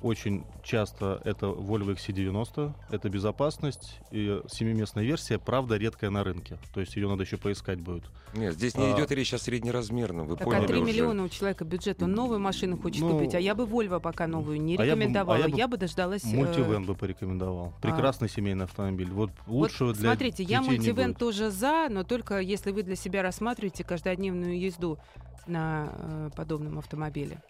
[0.02, 6.56] очень часто это Volvo XC90, это безопасность, и семиместная версия, правда, редкая на рынке.
[6.72, 8.04] То есть ее надо еще поискать будет.
[8.34, 8.96] Нет, здесь не А.
[8.96, 10.92] идет речь о среднеразмерном, вы Так, поняли а 3 уже.
[10.92, 14.26] миллиона у человека бюджет, он новую машину хочет Ну, купить, а я бы Вольво пока
[14.26, 16.24] новую не а я бы- рекомендовала, а я, я бы, бы дождалась...
[16.24, 17.74] э, Мультивен бы порекомендовал.
[17.82, 19.10] Прекрасный семейный автомобиль.
[19.10, 23.22] Вот вот лучшего для смотрите, я мультивен тоже за, но только если вы для себя
[23.22, 24.98] рассматриваете каждодневную езду
[25.46, 27.40] на э, подобном автомобиле.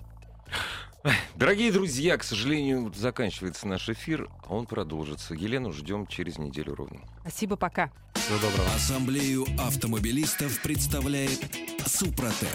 [1.37, 5.35] Дорогие друзья, к сожалению, заканчивается наш эфир, а он продолжится.
[5.35, 7.01] Елену ждем через неделю ровно.
[7.21, 7.91] Спасибо, пока.
[8.15, 8.69] Всего доброго.
[8.75, 11.41] Ассамблею автомобилистов представляет
[11.87, 12.49] Супротек.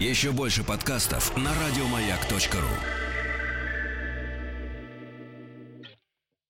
[0.00, 3.07] Еще больше подкастов на радиомаяк.ру.